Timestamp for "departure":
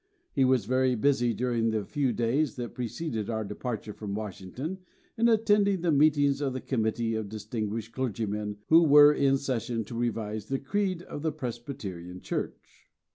3.45-3.93